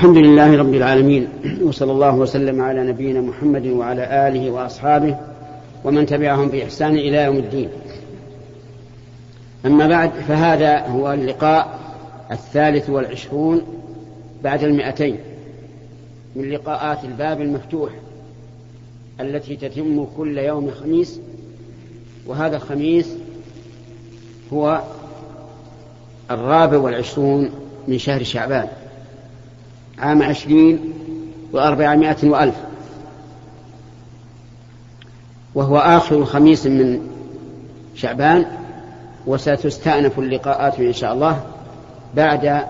[0.00, 1.28] الحمد لله رب العالمين
[1.62, 5.16] وصلى الله وسلم على نبينا محمد وعلى آله وأصحابه
[5.84, 7.68] ومن تبعهم بإحسان إلى يوم الدين.
[9.66, 11.78] أما بعد فهذا هو اللقاء
[12.30, 13.62] الثالث والعشرون
[14.44, 15.16] بعد المئتين
[16.36, 17.90] من لقاءات الباب المفتوح
[19.20, 21.20] التي تتم كل يوم خميس
[22.26, 23.16] وهذا الخميس
[24.52, 24.82] هو
[26.30, 27.50] الرابع والعشرون
[27.88, 28.68] من شهر شعبان.
[30.00, 30.92] عام عشرين
[31.52, 32.54] وأربعمائة وألف.
[35.54, 37.08] وهو آخر خميس من
[37.94, 38.46] شعبان
[39.26, 41.44] وستستأنف اللقاءات إن شاء الله
[42.14, 42.64] بعد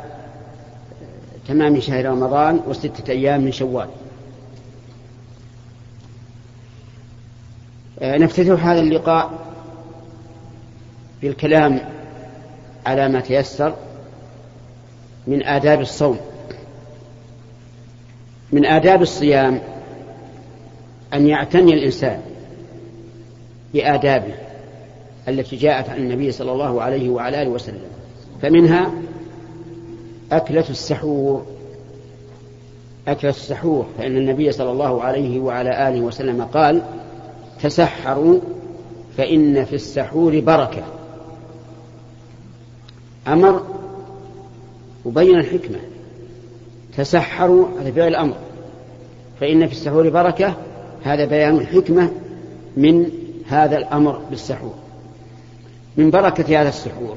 [1.48, 3.88] تمام شهر رمضان وستة أيام من شوال.
[8.02, 9.30] نفتتح هذا اللقاء
[11.22, 11.80] بالكلام
[12.86, 13.74] على ما تيسر
[15.26, 16.18] من آداب الصوم.
[18.52, 19.60] من آداب الصيام
[21.14, 22.20] أن يعتني الإنسان
[23.74, 24.34] بآدابه
[25.28, 27.90] التي جاءت عن النبي صلى الله عليه وعلى آله وسلم
[28.42, 28.92] فمنها
[30.32, 31.46] أكلة السحور.
[33.08, 36.82] أكلة السحور فإن النبي صلى الله عليه وعلى آله وسلم قال
[37.62, 38.40] تسحروا
[39.16, 40.82] فإن في السحور بركة.
[43.28, 43.62] أمر
[45.04, 45.78] وبين الحكمة.
[46.96, 48.36] تسحروا هذا فعل الأمر
[49.40, 50.54] فإن في السحور بركة
[51.02, 52.10] هذا بيان الحكمة
[52.76, 53.10] من
[53.46, 54.74] هذا الأمر بالسحور.
[55.96, 57.16] من بركة هذا السحور.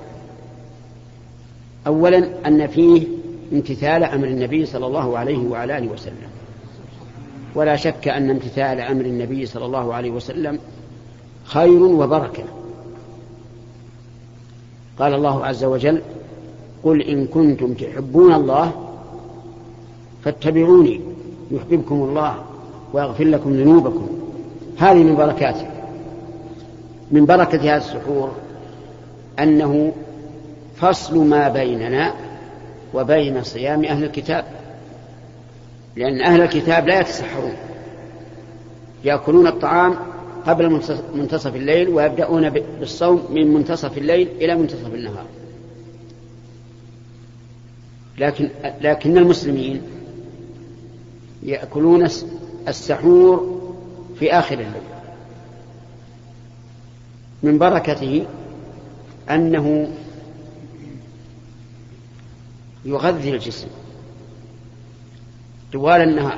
[1.88, 3.07] أولا أن فيه
[3.53, 6.29] امتثال أمر النبي صلى الله عليه وعلى آله وسلم.
[7.55, 10.59] ولا شك أن امتثال أمر النبي صلى الله عليه وسلم
[11.44, 12.44] خير وبركة.
[14.99, 16.01] قال الله عز وجل
[16.83, 18.71] قل إن كنتم تحبون الله
[20.23, 21.12] فاتبعوني
[21.53, 22.35] يحببكم الله
[22.93, 24.07] ويغفر لكم ذنوبكم.
[24.77, 25.67] هذه من بركاته.
[27.11, 28.31] من بركة هذا السحور
[29.39, 29.94] أنه
[30.75, 32.13] فصل ما بيننا
[32.94, 34.45] وبين صيام أهل الكتاب.
[35.95, 37.53] لأن أهل الكتاب لا يتسحرون.
[39.03, 39.95] يأكلون الطعام
[40.47, 40.81] قبل
[41.16, 45.25] منتصف الليل ويبدأون بالصوم من منتصف الليل إلى منتصف النهار.
[48.17, 48.49] لكن
[48.81, 49.81] لكن المسلمين
[51.45, 52.07] يأكلون
[52.67, 53.61] السحور
[54.19, 54.93] في آخر الليل.
[57.43, 58.25] من بركته
[59.29, 59.91] أنه
[62.85, 63.67] يغذي الجسم
[65.73, 66.37] طوال النهار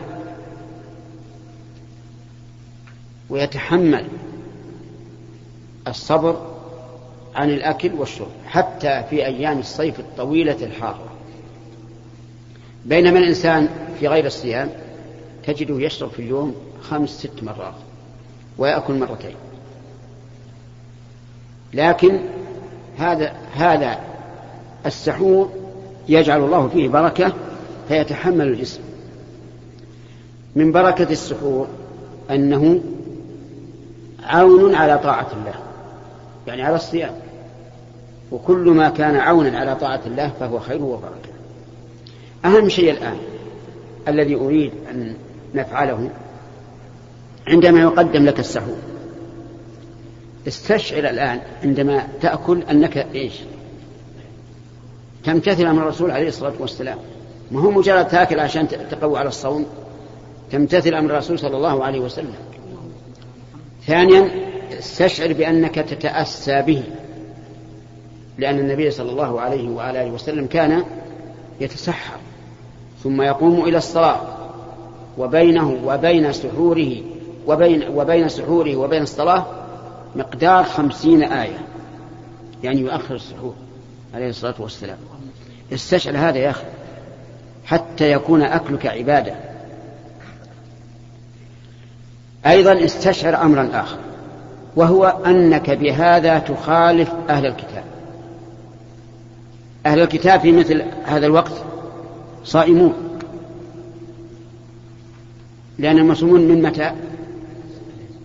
[3.29, 4.07] ويتحمل
[5.87, 6.51] الصبر
[7.35, 11.11] عن الأكل والشرب حتى في أيام الصيف الطويلة الحارة.
[12.85, 14.84] بينما الإنسان في غير الصيام
[15.47, 17.73] تجده يشرب في اليوم خمس ست مرات
[18.57, 19.35] ويأكل مرتين.
[21.73, 22.19] لكن
[22.97, 24.00] هذا هذا
[24.85, 25.50] السحور
[26.09, 27.34] يجعل الله فيه بركة
[27.88, 28.81] فيتحمل الجسم.
[30.55, 31.67] من بركة السحور
[32.31, 32.81] أنه
[34.23, 35.55] عون على طاعة الله
[36.47, 37.16] يعني على الصيام.
[38.31, 41.29] وكل ما كان عونا على طاعة الله فهو خير وبركة.
[42.45, 43.17] أهم شيء الآن
[44.07, 45.16] الذي أريد أن
[45.55, 46.09] نفعله
[47.47, 48.77] عندما يقدم لك السحور.
[50.47, 53.33] استشعر الآن عندما تأكل أنك إيش؟
[55.23, 56.97] تمتثل أمر الرسول عليه الصلاة والسلام.
[57.51, 59.66] ما هو مجرد تاكل عشان تقوى على الصوم؟
[60.51, 62.33] تمتثل أمر الرسول صلى الله عليه وسلم.
[63.87, 64.29] ثانيا
[64.79, 66.83] استشعر بأنك تتأسى به
[68.37, 70.83] لأن النبي صلى الله عليه وآله وسلم كان
[71.61, 72.17] يتسحر
[73.03, 74.34] ثم يقوم إلى الصلاة.
[75.18, 76.96] وبينه وبين سحوره
[77.48, 79.46] وبين وبين سحوره وبين الصلاة
[80.16, 81.58] مقدار خمسين آية.
[82.64, 83.53] يعني يؤخر السحور
[84.14, 84.98] عليه الصلاة والسلام.
[85.74, 86.66] استشعر هذا يا أخي.
[87.66, 89.35] حتى يكون أكلك عبادة.
[92.46, 93.97] أيضا استشعر أمرا آخر.
[94.76, 97.84] وهو أنك بهذا تخالف أهل الكتاب.
[99.85, 101.53] أهل الكتاب في مثل هذا الوقت
[102.44, 103.04] صائمون.
[105.79, 106.91] لأنهم مصومون من متى؟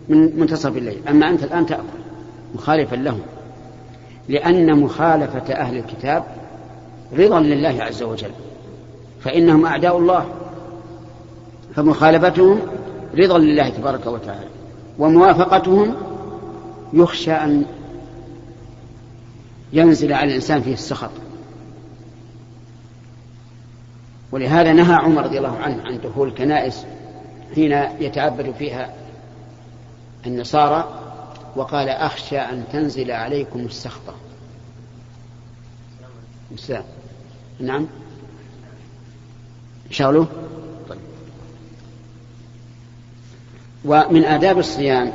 [0.09, 1.09] من منتصف الليل.
[1.09, 1.83] أما أنت الآن تأكل
[2.55, 3.21] مخالفا لهم.
[4.29, 6.25] لأن مخالفة أهل الكتاب
[7.19, 8.31] رضا لله عز وجل.
[9.21, 10.27] فإنهم أعداء الله.
[11.77, 12.61] فمخالفتهم
[13.19, 14.49] رضا لله تبارك وتعالى.
[14.99, 15.95] وموافقتهم
[16.93, 17.65] يخشى أن
[19.73, 21.11] ينزل على الإنسان فيه السخط.
[24.33, 26.85] ولهذا نهى عمر رضي الله عنه عن دخول الكنائس
[27.55, 28.95] حين يتعبد فيها
[30.27, 31.01] النصارى
[31.57, 34.15] وقال أخشى أن تنزل عليكم السخطة
[37.61, 37.87] نعم.
[39.91, 40.27] شغله
[40.89, 40.99] طيب.
[43.85, 45.13] ومن آداب الصيام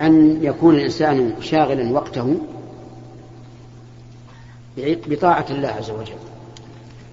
[0.00, 2.40] أن يكون الإنسان شاغلا وقته
[4.78, 6.16] بطاعة الله عز وجل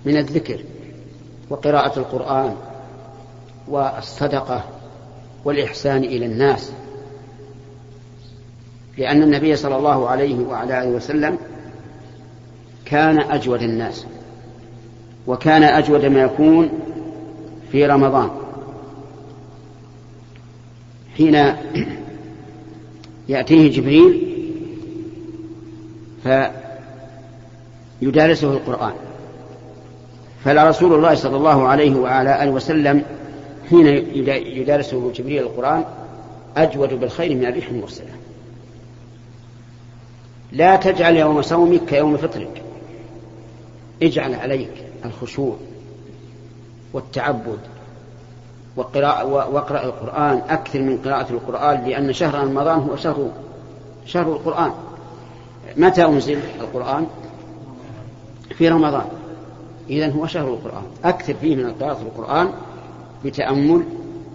[0.05, 0.63] من الذكر
[1.49, 2.55] وقراءة القرآن
[3.67, 4.63] والصدقة
[5.45, 6.71] والإحسان إلى الناس.
[8.97, 11.37] لأن النبي صلى الله عليه وعلى آله وسلم
[12.85, 14.05] كان أجود الناس
[15.27, 16.69] وكان أجود ما يكون
[17.71, 18.29] في رمضان.
[21.17, 21.55] حين
[23.29, 24.33] يأتيه جبريل
[28.01, 28.93] فيدارسه القرآن.
[30.45, 33.03] فلرسول الله صلى الله عليه وعلى آله وسلم
[33.69, 33.87] حين
[34.27, 35.85] يدارسه جبريل القرآن
[36.57, 38.07] أجود بالخير من الريح المرسلة.
[40.51, 42.61] لا تجعل يوم صومك كيوم فطرك.
[44.03, 44.71] اجعل عليك
[45.05, 45.55] الخشوع
[46.93, 47.59] والتعبد
[48.75, 50.41] وقراءة واقرأ القرآن.
[50.49, 53.29] أكثر من قراءة القرآن لأن شهر رمضان هو شهر
[54.05, 54.71] شهر القرآن.
[55.77, 57.07] متى أنزل القرآن؟
[58.57, 59.05] في رمضان.
[59.89, 60.83] إذن هو شهر القرآن.
[61.03, 62.49] أكثر فيه من قراءة القرآن
[63.25, 63.83] بتأمل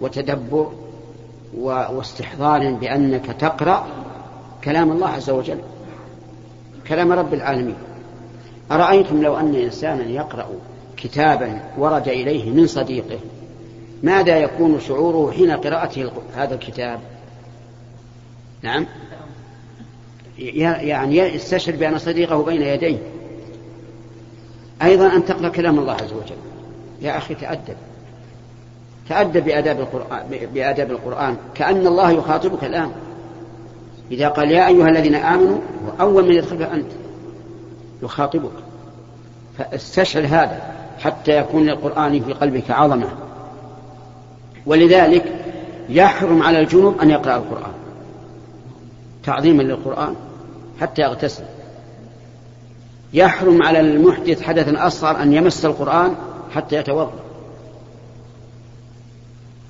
[0.01, 0.71] وتدبر
[1.57, 3.87] واستحضار بأنك تقرأ
[4.63, 5.59] كلام الله عز وجل
[6.87, 7.75] كلام رب العالمين.
[8.71, 10.47] أرأيتم لو أن إنسانا يقرأ
[10.97, 13.19] كتابا ورد إليه من صديقه
[14.03, 16.99] ماذا يكون شعوره حين قراءته هذا الكتاب؟
[18.61, 18.85] نعم.
[20.37, 22.97] يعني يستشعر بأن صديقه بين يديه.
[24.81, 26.37] أيضا أن تقرأ كلام الله عز وجل.
[27.01, 27.75] يا أخي تأدب.
[29.09, 31.37] تأدب بآداب القرآن, بآداب القرآن.
[31.55, 32.91] كأن الله يخاطبك الآن.
[34.11, 35.57] إذا قال يا أيها الذين آمنوا
[35.99, 36.91] أول من يدخلها أنت.
[38.03, 38.51] يخاطبك.
[39.57, 40.61] فاستشعر هذا
[40.99, 43.07] حتى يكون للقرآن في قلبك عظمة.
[44.65, 45.25] ولذلك
[45.89, 47.73] يحرم على الجنوب أن يقرأ القرآن.
[49.23, 50.15] تعظيما للقرآن
[50.81, 51.43] حتى يغتسل.
[53.13, 56.15] يحرم على المحدث حدثا أصغر أن يمس القرآن
[56.55, 57.28] حتى يتوضأ.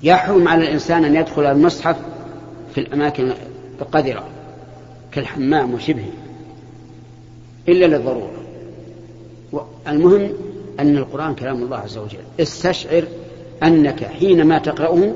[0.02, 1.96] يحرم على الإنسان أن يدخل المصحف
[2.74, 3.32] في الأماكن
[3.80, 4.28] القذرة
[5.12, 6.12] كالحمام وشبهه
[7.68, 8.40] إلا للضرورة.
[9.88, 10.32] المهم
[10.80, 12.18] أن القرآن كلام الله عز وجل.
[12.40, 13.04] استشعر
[13.62, 15.14] أنك حينما تقرأه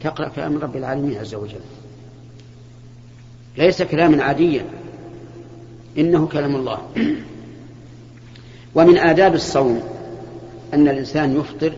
[0.00, 1.60] تقرأ كلام رب العالمين عز وجل.
[3.58, 4.64] ليس كلاما عاديا
[5.98, 6.78] إنه كلام الله.
[8.74, 9.82] ومن آداب الصوم
[10.74, 11.72] أن الإنسان يفطر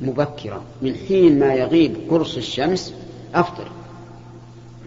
[0.00, 2.94] مبكرا من حين ما يغيب قرص الشمس
[3.34, 3.68] أفطر.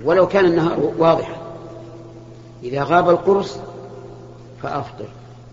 [0.04, 1.36] ولو كان النهار واضحا.
[2.64, 3.58] إذا غاب القرص
[4.64, 5.06] فأفطر.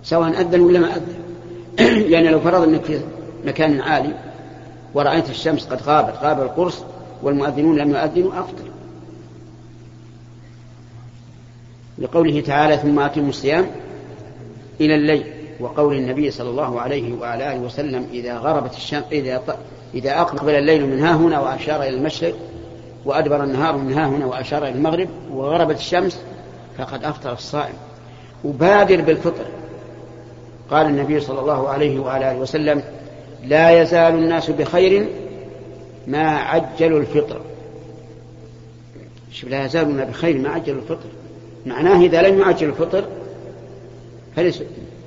[0.03, 1.15] سواء أذن ولا ما أذن.
[2.13, 3.01] يعني لو فرض أنك في
[3.45, 4.15] مكان عالي
[4.95, 6.85] ورأيت الشمس قد غابت غاب القرص
[7.23, 8.65] والمؤذنون لم يؤذنوا أفطر.
[11.99, 13.67] لقوله تعالى ثم أتموا الصيام
[14.81, 15.42] إلى الليل.
[15.63, 19.43] وقول النبي صلى الله عليه وعلى آله وسلم إذا غربت الشمس إذا
[19.95, 22.35] إذا أقبل الليل من ها هنا وأشار إلى المشرق
[23.05, 26.21] وأدبر النهار من ها هنا وأشار إلى المغرب وغربت الشمس
[26.79, 27.75] فقد أفطر الصائم.
[28.45, 29.45] وبادر بالفطر.
[30.71, 32.83] قال النبي صلى الله عليه وعلى آله وسلم
[33.45, 35.09] لا يزال الناس بخير
[36.07, 37.41] ما عجلوا الفطر.
[39.49, 41.09] لا يزالون بخير ما عجلوا الفطر.
[41.67, 43.05] معناه إذا لم يعجل الفطر
[44.37, 44.63] فليس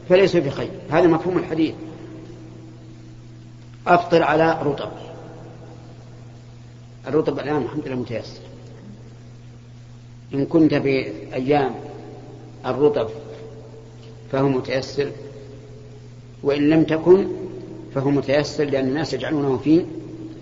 [0.10, 0.72] فليس بخير.
[0.90, 1.74] هذا مفهوم الحديث.
[3.88, 4.92] أفطر على رطب.
[7.08, 8.40] الرطب الآن الحمد لله متيسر.
[10.34, 11.76] إن كنت في أيام
[12.66, 13.10] الرطب
[14.32, 15.12] فهو متيسر
[16.44, 17.28] وإن لم تكن
[17.96, 19.86] فهو متيسر لأن الناس يجعلونه في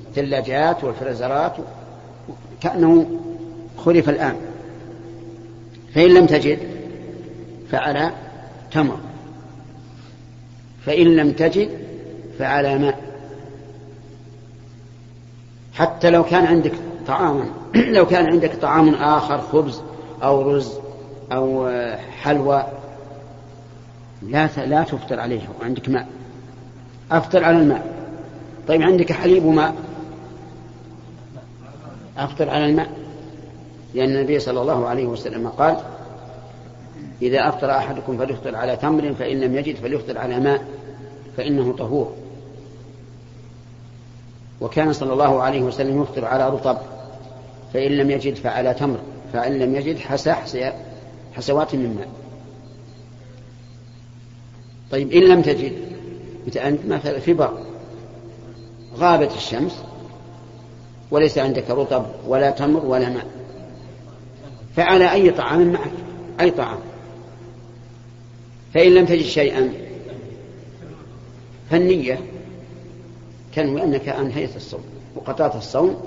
[0.08, 1.56] الثلاجات والفريزرات
[2.62, 3.20] كأنه
[3.78, 4.36] خلف الآن.
[5.96, 6.60] فإن لم تجد
[7.72, 8.12] فعلى
[8.72, 9.00] تمر.
[10.86, 11.70] فإن لم تجد
[12.40, 13.00] فعلى ماء.
[15.74, 16.74] حتى لو كان عندك
[17.08, 17.46] طعاما
[17.98, 19.82] لو كان عندك طعام آخر خبز
[20.24, 20.74] أو رز
[21.32, 21.72] أو
[22.22, 22.64] حلوى
[24.22, 26.08] لا لا تفطر عليه وعندك ماء.
[27.12, 27.94] أفطر على الماء.
[28.68, 29.76] طيب عندك حليب وماء؟
[32.18, 32.90] أفطر على الماء.
[33.94, 35.78] لأن النبي صلى الله عليه وسلم قال
[37.22, 40.66] إذا أفطر أحدكم فليفطر على تمر فإن لم يجد فليفطر على ماء.
[41.38, 42.14] فإنه طهور.
[44.62, 46.78] وكان صلى الله عليه وسلم يفطر على رطب
[47.74, 49.00] فإن لم يجد فعلى تمر
[49.34, 50.36] فإن لم يجد حسى
[51.34, 52.10] حسوات من ماء.
[54.92, 55.74] طيب إن لم تجد
[56.58, 57.58] أنت مثلا في بر
[58.98, 59.84] غابت الشمس
[61.12, 63.26] وليس عندك رطب ولا تمر ولا ماء.
[64.76, 65.92] فعلى أي طعام؟ معك
[66.40, 66.80] أي طعام.
[68.74, 69.83] فإن لم تجد شيئا
[71.74, 72.20] فالنية
[73.56, 74.84] تنوي أنك أنهيت الصوم
[75.16, 76.02] وقطعت الصوم.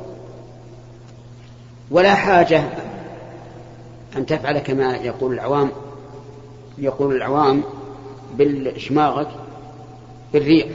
[1.90, 2.64] ولا حاجة
[4.16, 5.70] أن تفعل كما يقول العوام
[6.78, 7.62] يقول العوام
[8.35, 9.30] بالإشماغة
[10.32, 10.68] بالريق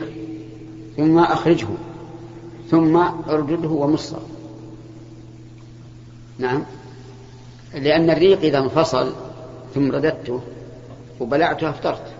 [0.97, 1.67] ثم أخرجه
[2.71, 2.97] ثم
[3.29, 4.19] أردده ومصه.
[6.39, 6.63] نعم.
[7.73, 9.13] لأن الريق إذا انفصل
[9.75, 10.41] ثم رددته
[11.19, 12.13] وبلعته أفطرت.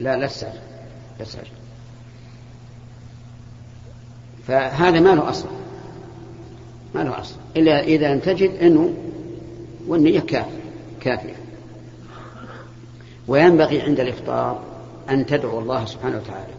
[0.00, 0.60] لا لا تسأل
[1.18, 1.57] لا تسأل.
[4.48, 5.48] فهذا ما له أصل.
[6.94, 7.34] ما له أصل.
[7.56, 8.94] إلا إذا لم تجد أنه
[9.86, 10.60] والنية كافية.
[11.00, 11.36] كافية.
[13.28, 14.62] وينبغي عند الإفطار
[15.10, 16.52] أن تدعو الله سبحانه وتعالى.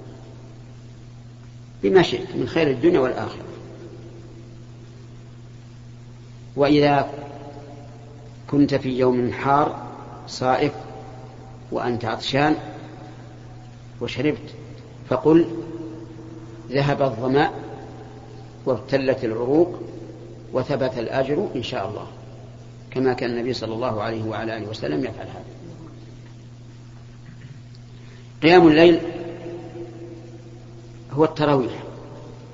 [1.84, 3.44] بما شئت من خير الدنيا والآخرة.
[6.56, 7.10] وإذا
[8.48, 9.88] كنت في يوم حار
[10.28, 10.72] صائف
[11.72, 12.56] وأنت عطشان
[14.02, 14.56] وشربت
[15.10, 15.46] فقل
[16.72, 17.69] ذهب الظماء
[18.66, 19.80] وابتلت العروق
[20.54, 22.08] وثبت الأجر إن شاء الله
[22.92, 25.44] كما كان النبي صلى الله عليه وعلى آله وسلم يفعل هذا.
[28.44, 29.00] قيام الليل
[31.12, 31.84] هو التراويح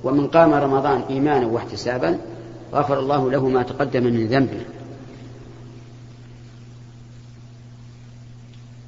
[0.03, 2.19] ومن قام رمضان إيمانا واحتسابا
[2.73, 4.61] غفر الله له ما تقدم من ذنبه.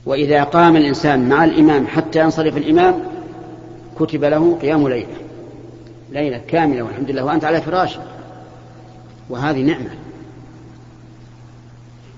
[0.05, 3.03] وإذا قام الإنسان مع الإمام حتى ينصرف الإمام
[4.00, 5.26] كتب له قيام ليلة.
[6.11, 8.01] ليلة كاملة والحمد لله وأنت على فراشك
[9.29, 9.89] وهذه نعمة.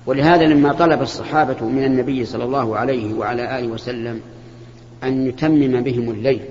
[0.06, 4.22] ولهذا لما طلب الصحابة من النبي صلى الله عليه وعلى آله وسلم
[5.04, 6.42] أن يتمم بهم الليل.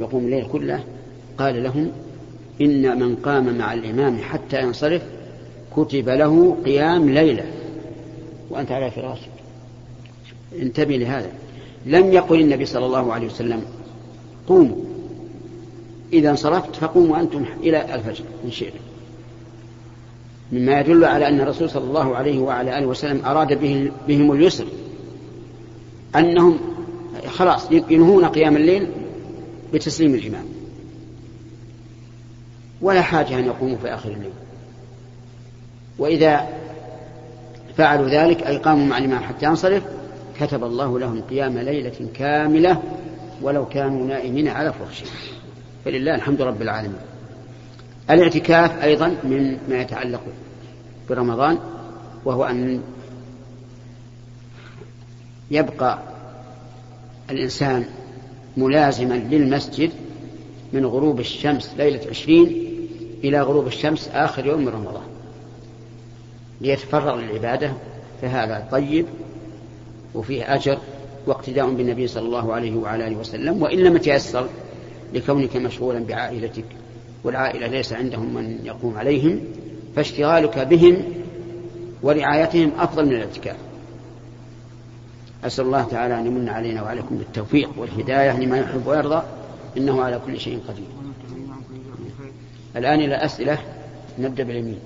[0.00, 0.84] يقوم الليل كله
[1.38, 1.90] قال لهم
[2.60, 5.02] إن من قام مع الإمام حتى ينصرف
[5.76, 7.44] كتب له قيام ليلة.
[8.50, 9.30] وأنت على فراشك
[10.62, 11.30] انتبه لهذا.
[11.86, 13.62] لم يقل النبي صلى الله عليه وسلم
[14.48, 14.83] قوموا.
[16.14, 18.78] إذا انصرفت فقوموا أنتم إلى الفجر إن شئتم.
[20.52, 23.58] مما يدل على أن الرسول صلى الله عليه وعلى آله وسلم أراد
[24.08, 24.66] بهم اليسر.
[26.16, 26.58] أنهم
[27.26, 28.88] خلاص ينهون قيام الليل
[29.74, 30.44] بتسليم الإمام.
[32.82, 34.32] ولا حاجة أن يقوموا في آخر الليل.
[35.98, 36.48] وإذا
[37.76, 39.82] فعلوا ذلك أي قاموا مع الإمام حتى ينصرف
[40.40, 42.82] كتب الله لهم قيام ليلة كاملة
[43.42, 45.08] ولو كانوا نائمين على فرشهم
[45.84, 46.98] فلله الحمد رب العالمين.
[48.10, 50.20] الاعتكاف أيضا من ما يتعلق
[51.08, 51.58] برمضان
[52.24, 52.80] وهو أن
[55.50, 55.98] يبقى
[57.30, 57.84] الإنسان
[58.56, 59.90] ملازما للمسجد
[60.72, 62.64] من غروب الشمس ليلة عشرين
[63.24, 65.02] إلى غروب الشمس آخر يوم من رمضان.
[66.60, 67.72] ليتفرغ للعبادة
[68.22, 69.06] فهذا طيب
[70.14, 70.78] وفيه أجر
[71.26, 74.48] واقتداء بالنبي صلى الله عليه وعلى آله وسلم وإن لم يتيسر
[75.14, 76.64] لكونك مشغولا بعائلتك
[77.24, 79.40] والعائلة ليس عندهم من يقوم عليهم
[79.96, 80.96] فاشتغالك بهم
[82.02, 83.56] ورعايتهم أفضل من الاعتكاف.
[85.44, 89.22] أسأل الله تعالى أن يمن علينا وعليكم بالتوفيق والهداية لما يحب ويرضى
[89.76, 90.86] إنه على كل شيء قدير.
[92.76, 93.58] الآن إلى أسئلة
[94.18, 94.78] نبدأ باليمين.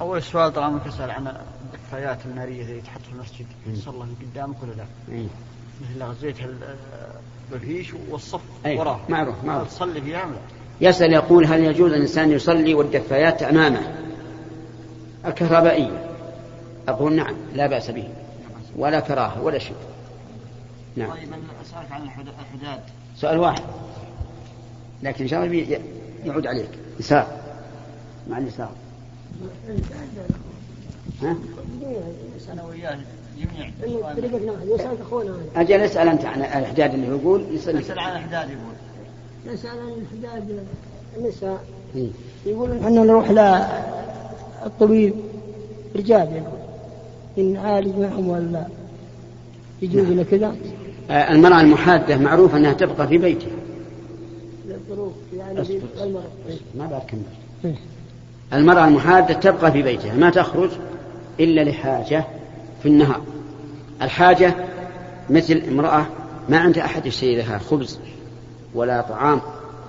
[0.00, 1.36] أول سؤال طالما تسأل عن
[1.74, 4.84] الدفايات النارية اللي تحط في المسجد صلى الله قدامك ولا لا؟
[5.80, 6.36] مثل غزيت
[7.52, 8.78] بالهيش والصف أيه.
[8.78, 9.68] وراه معروف معروف.
[9.68, 10.36] تصلي فيها ولا
[10.80, 13.94] يسأل يقول هل يجوز الإنسان يصلي والدفايات أمامه؟
[15.26, 16.10] الكهربائية.
[16.88, 18.08] أقول نعم لا بأس به.
[18.76, 19.76] ولا كراهة ولا شيء.
[20.96, 21.10] نعم.
[21.10, 21.28] طيب
[21.62, 22.80] أسألك عن الحداد.
[23.16, 23.62] سؤال واحد.
[25.02, 25.80] لكن إن شاء الله
[26.24, 26.70] يعود عليك.
[27.00, 27.26] يسار
[28.30, 28.70] مع اليسار
[35.56, 37.44] أجل أسأل أنت عن الإحداد اللي يقول.
[37.52, 39.54] يسأل عن الإحداد يقول.
[39.54, 40.58] يسأل عن الإحداد
[41.16, 41.64] النساء.
[42.46, 43.30] يقول إحنا نروح
[44.64, 45.14] للطبيب
[45.96, 46.56] رجال يقول.
[47.38, 48.66] إن نعالج معهم ولا
[49.82, 50.56] يجوز لنا كذا؟
[51.10, 53.48] آه، المرأة المحادة معروف أنها تبقى في بيتها.
[54.68, 55.60] للظروف يعني
[56.02, 56.24] المرض
[56.78, 57.02] ما بعد
[58.52, 58.88] المرأة.
[58.88, 60.14] المحادة تبقى في بيتها.
[60.14, 60.70] ما تخرج؟
[61.40, 62.24] إلا لحاجة
[62.82, 63.22] في النهار.
[64.02, 64.54] الحاجة
[65.30, 66.06] مثل امرأة
[66.48, 67.98] ما عندها أحد يشتري لها خبز
[68.74, 69.40] ولا طعام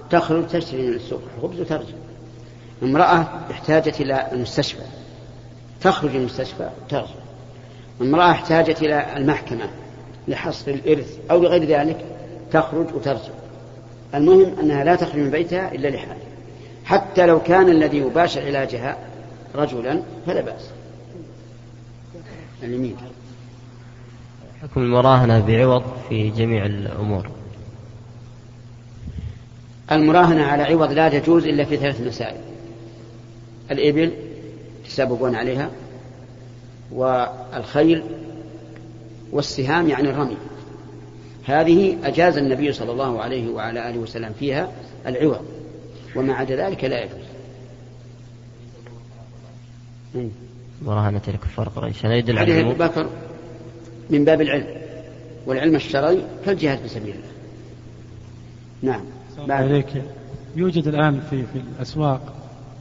[0.09, 1.93] تخرج تشتري من السوق خبز وترجع.
[2.83, 4.81] امرأة احتاجت إلى المستشفى
[5.81, 7.07] تخرج من المستشفى وترجع.
[8.01, 9.69] امرأة احتاجت إلى المحكمة
[10.27, 12.05] لحصر الإرث أو لغير ذلك
[12.51, 13.33] تخرج وترجع.
[14.15, 16.27] المهم أنها لا تخرج من بيتها إلا لحاجة.
[16.85, 18.97] حتى لو كان الذي يباشر علاجها
[19.55, 20.69] رجلا فلا بأس.
[22.63, 22.95] اليمين
[24.61, 27.29] حكم المراهنة بعوض في جميع الأمور.
[29.91, 32.41] المراهنة على عوض لا تجوز إلا في ثلاث مسائل.
[33.71, 34.11] الإبل
[34.85, 35.69] تسابقون عليها
[36.91, 38.03] والخيل
[39.31, 40.37] والسهام يعني الرمي.
[41.45, 44.71] هذه أجاز النبي صلى الله عليه وعلى آله وسلم فيها
[45.07, 45.45] العوض
[46.15, 47.27] وما عدا ذلك لا يجوز.
[50.81, 53.09] مراهنة الكفار قريش هذا يدل عليه على أبو بكر
[54.09, 54.67] من باب العلم
[55.45, 57.27] والعلم الشرعي كالجهاد في سبيل الله.
[58.81, 59.01] نعم.
[59.51, 60.03] عليك.
[60.55, 62.33] يوجد الآن في في الأسواق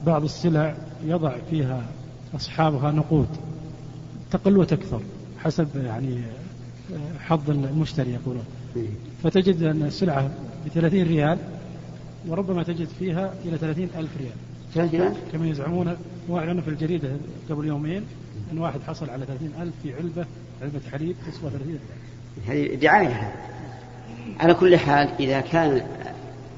[0.06, 1.82] بعض السلع يضع فيها
[2.36, 3.28] أصحابها نقود
[4.30, 5.00] تقل وتكثر
[5.38, 6.18] حسب يعني
[7.20, 8.44] حظ المشتري يقولون.
[9.22, 10.30] فتجد أن السلعة
[10.66, 11.38] بثلاثين ريال
[12.28, 14.36] وربما تجد فيها إلى ثلاثين ألف ريال.
[15.32, 15.96] كما يزعمون؟
[16.28, 17.08] وأعلنوا في الجريدة
[17.50, 18.04] قبل يومين
[18.52, 20.26] أن واحد حصل على ثلاثين ألف في علبة
[20.62, 21.78] علبة حليب تسوى ثلاثين.
[22.48, 23.34] ريال هذه دعاية.
[24.40, 25.86] على كل حال إذا كان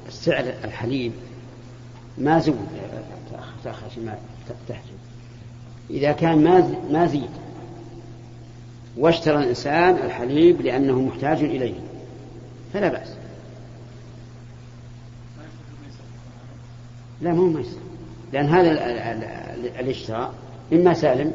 [0.09, 1.11] سعر الحليب
[2.17, 2.67] ما زود
[3.63, 4.17] تأخر ما
[4.67, 4.99] تحجب
[5.89, 7.29] إذا كان ما ما زيد
[8.97, 11.79] واشترى الإنسان الحليب لأنه محتاج إليه.
[12.73, 13.09] فلا بأس.
[17.21, 17.88] لا مو ميسر
[18.33, 18.71] لأن هذا
[19.79, 20.33] الاشتراء
[20.73, 21.33] إما سالم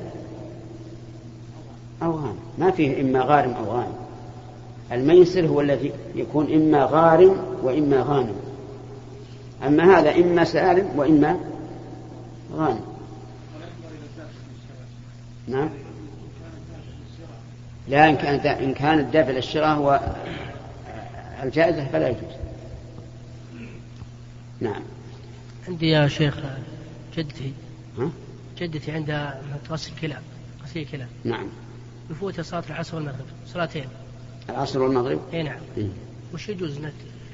[2.02, 2.38] أو غانم.
[2.58, 3.94] ما فيه إما غارم أو غانم.
[4.92, 8.36] الميسر هو الذي يكون إما غارم وإما غانم.
[9.66, 11.36] أما هذا إما سالم وإما
[12.54, 12.84] غانم.
[15.48, 15.70] نعم.
[17.88, 20.00] لا إن كان إن كان الدافع للشراء هو
[21.42, 22.34] الجائزة فلا يجوز.
[24.60, 24.82] نعم.
[25.68, 26.38] عندي يا شيخ
[27.16, 27.52] جدتي.
[27.98, 28.10] ها؟
[28.58, 30.18] جدتي عندها تغسل كلى
[30.64, 31.46] غسيل كلى نعم.
[32.10, 33.84] يفوت صلاة العصر والمغرب صلاتين.
[34.50, 35.60] العصر والمغرب؟ إي نعم.
[35.76, 35.88] إيه؟
[36.34, 36.78] وش يجوز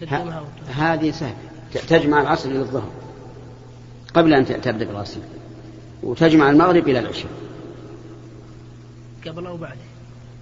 [0.00, 1.36] تقدمها هذه سهلة.
[1.88, 2.90] تجمع العصر إلى الظهر.
[4.14, 5.22] قبل أن تبدأ بالغسيل
[6.02, 7.30] وتجمع المغرب إلى العشاء.
[9.26, 9.76] قبل أو بعد؟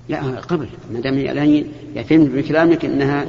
[0.09, 0.69] لا قبل.
[0.93, 3.27] ما دام الآن يعني من كلامك أنها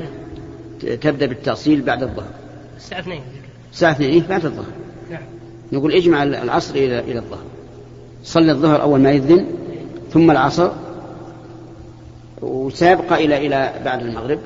[0.79, 2.33] تبدأ بالتأصيل بعد الظهر.
[2.77, 3.21] الساعة 2
[3.71, 4.78] الساعة 2 إيه بعد الظهر.
[5.71, 7.43] نقول اجمع العصر إلى إلى الظهر.
[8.23, 9.47] صلي الظهر أول ما يذن
[10.13, 10.71] ثم العصر
[12.41, 14.39] وسابقة إلى إلى بعد المغرب.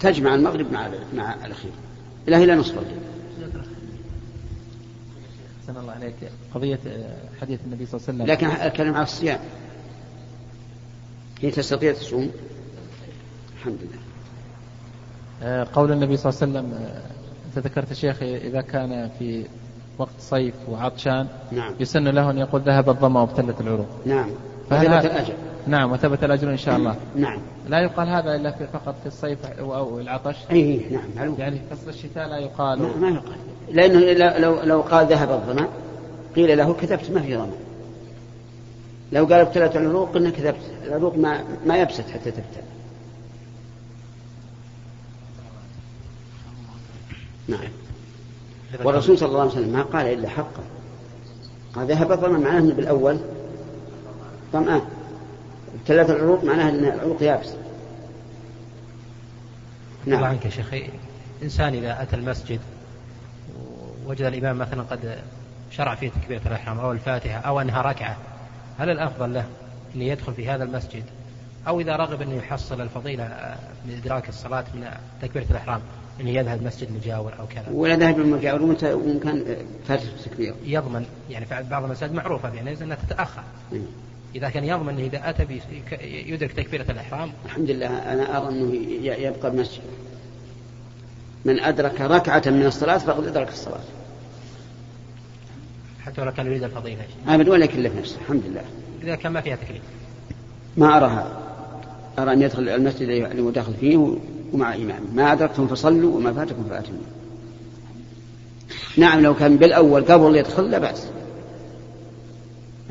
[0.00, 1.70] تجمع المغرب مع مع الأخير.
[2.28, 2.98] إلى إلى نصف الليل
[5.68, 6.14] أحسن الله عليك.
[6.54, 6.78] قضية
[7.40, 8.26] حديث النبي صلى الله عليه وسلم.
[8.26, 9.38] لكن أتكلم على الصيام.
[11.40, 12.30] هي تستطيع تصوم؟
[13.56, 14.00] الحمد لله.
[15.42, 17.17] آه، قول النبي صلى الله عليه وسلم آه،
[17.48, 19.44] أنت ذكرت شيخ إذا كان في
[19.98, 21.72] وقت صيف وعطشان نعم.
[21.80, 23.86] يسن له أن يقول ذهب الظما وابتلت العروق.
[24.06, 24.30] نعم.
[24.70, 25.34] وثبت الأجر.
[25.66, 26.96] نعم وثبت الأجر إن شاء الله.
[27.16, 27.40] نعم.
[27.68, 30.36] لا يقال هذا إلا في فقط في الصيف أو العطش.
[30.50, 31.36] أي نعم معلوم.
[31.38, 32.82] يعني فصل الشتاء لا يقال.
[32.82, 33.36] ما, ما يقال.
[33.72, 35.68] لأنه لو, لو قال ذهب الظما
[36.36, 37.52] قيل له كذبت ما في ظما
[39.12, 42.62] لو قال ابتلت العروق قلنا كذبت العروق ما, ما يبسط حتى تبتل.
[47.48, 47.68] نعم.
[48.84, 50.62] والرسول صلى الله عليه وسلم ما قال إلا حقا
[51.74, 53.18] قال ذهب الظما معناه أنه بالأول.
[54.52, 54.80] ظمآن
[55.74, 57.56] ابتلت العروق معناه أن العروق يابسة.
[60.06, 60.24] نعم.
[60.24, 60.74] عنك يا شيخ.
[61.42, 62.60] إنسان إذا أتى المسجد
[64.06, 65.18] ووجد الإمام مثلا قد
[65.70, 68.16] شرع في تكبيرة الإحرام أو الفاتحة أو أنها ركعة
[68.78, 69.44] هل الأفضل له
[69.94, 71.04] أن يدخل في هذا المسجد؟
[71.68, 73.56] أو إذا رغب أن يحصل الفضيلة
[73.86, 74.90] من إدراك الصلاة من
[75.22, 75.80] تكبيرة الإحرام؟
[76.20, 77.64] أن يذهب مسجد مجاور أو كذا.
[77.72, 79.56] ولا ذهب المجاور وإن كان
[79.88, 83.42] فاتح التكبير يضمن يعني بعض المساجد معروفة يعني أنها تتأخر.
[83.72, 83.80] إيه.
[84.34, 85.60] إذا كان يضمن أنه إذا أتى
[86.02, 87.32] يدرك تكبيرة الإحرام.
[87.44, 89.82] الحمد لله أنا أرى أنه يبقى المسجد.
[91.44, 93.80] من أدرك ركعة من الصلاة فقد أدرك الصلاة.
[96.04, 97.02] حتى لو كان يريد الفضيلة.
[97.28, 98.16] أبدا ولا في نفسه.
[98.20, 98.64] الحمد لله.
[99.02, 99.82] إذا كان ما فيها تكليف.
[100.76, 101.38] ما أراها.
[102.18, 104.16] أرى أن يدخل المسجد اللي داخل فيه
[104.52, 107.00] ومع إمام ما أدركتم فصلوا وما فاتكم فأتموا.
[108.96, 111.06] نعم لو كان بالأول قبل يدخل لا بأس.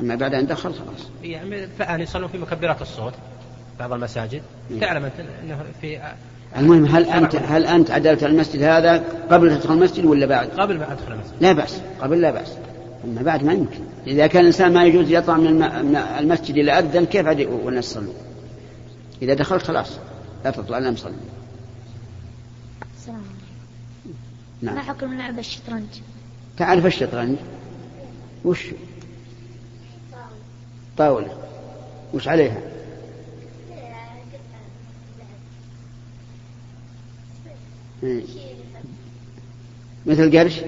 [0.00, 1.08] أما بعد أن دخل خلاص.
[1.22, 3.12] يعني فأن يصلون في مكبرات الصوت
[3.78, 4.42] بعض المساجد.
[4.80, 6.00] تعلم أنت أنه في
[6.56, 10.92] المهم هل أنت هل أنت عدلت المسجد هذا قبل تدخل المسجد ولا بعد؟ قبل ما
[10.92, 11.32] أدخل المسجد.
[11.40, 11.80] لا بأس.
[12.00, 12.52] قبل لا بأس.
[13.04, 13.80] أما بعد ما يمكن.
[14.06, 18.14] إذا كان الإنسان ما يجوز يطلع من الم- من المسجد إلى أذن كيف والناس يصلون؟
[19.22, 19.90] إذا دخلت خلاص.
[20.44, 21.12] لا تطلع إلا مصلي
[22.96, 23.38] السلام عليكم
[24.62, 24.74] نعم.
[24.74, 25.86] ما حكم لعب الشطرنج؟
[26.56, 27.36] تعرف الشطرنج؟
[28.44, 28.66] وش؟
[30.98, 31.38] طاولة.
[32.14, 32.60] وش عليها؟
[38.02, 38.22] إيه.
[40.06, 40.60] مثل قرش؟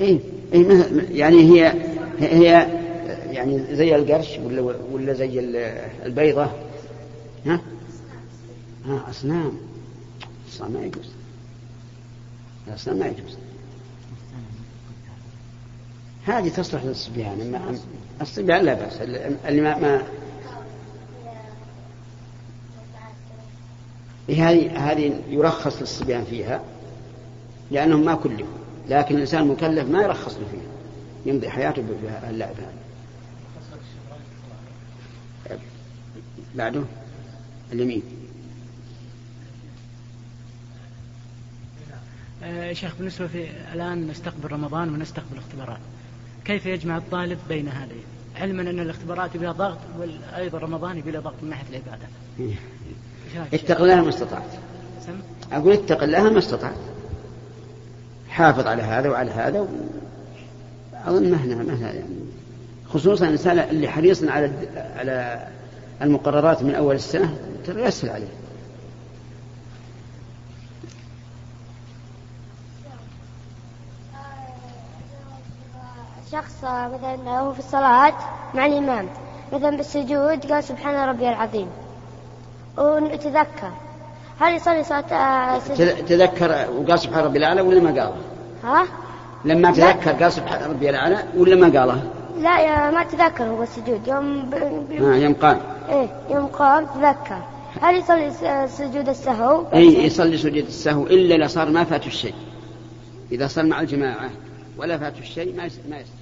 [0.00, 0.18] إيه
[0.52, 1.72] إيه يعني هي
[2.20, 2.44] هي
[3.30, 4.60] يعني زي القرش ولا
[4.92, 6.46] ولا زي ال- البيضة؟
[7.46, 7.60] ها؟
[8.86, 9.52] ها أصنام.
[10.48, 11.10] أصنام ما يجوز.
[12.68, 13.38] الأصنام ما يجوز.
[16.26, 17.78] هذه تصلح للصبيان أما
[18.20, 18.92] الصبيان لا بأس.
[19.46, 20.02] اللي ما, ما
[24.28, 26.62] هذه هذه يرخص للصبيان فيها
[27.70, 28.46] لأنهم ما كلفوا.
[28.88, 31.32] لكن الإنسان المكلف ما يرخص له فيها.
[31.32, 32.72] يمضي حياته باللعب هذا
[36.54, 36.82] بعده؟
[37.72, 38.02] اليمين.
[42.72, 45.80] شيخ بالنسبة في الآن نستقبل رمضان ونستقبل اختبارات
[46.44, 48.02] كيف يجمع الطالب بين هذين
[48.36, 52.06] علما أن الاختبارات بلا ضغط وأيضا رمضان بلا ضغط من ناحية العبادة.
[53.52, 54.50] اتق؟ الله ما استطعت؟
[55.52, 56.76] أقول اتق الله ما استطعت.
[58.28, 59.66] حافظ على هذا وعلى هذا و...
[61.06, 62.02] أظن مهنا مهنا يعني.
[62.88, 64.52] خصوصا الإنسان اللي حريص على
[64.96, 65.48] على
[66.02, 68.28] المقررات من أول السنة ترى يسهل عليه.
[76.32, 78.12] شخص مثلا هو في الصلاة
[78.54, 79.06] مع الإمام
[79.52, 81.66] مثلا بالسجود قال سبحان ربي العظيم.
[82.78, 83.70] ونتذكر.
[84.40, 85.58] هل يصلي صلاة آه،
[86.08, 88.12] تذكر وقال سبحان ربي الأعلى ولا ما قالها
[88.64, 88.86] ها؟
[89.44, 92.02] لما تذكر قال سبحان ربي الأعلى ولا ما قالها
[92.38, 94.08] لا يا ما تذكر هو السجود.
[94.08, 94.54] يوم ب...
[94.90, 95.02] ب...
[95.02, 97.38] آه يوم قال إيه يوم قام تذكر.
[97.82, 102.34] هل يصلي س- سجود السهو؟ أي يصلي سجود السهو إلا إذا صار ما فات الشيء.
[103.32, 104.30] إذا صار مع الجماعة.
[104.78, 106.12] ولا فات الشيء ما يس- ما يصلي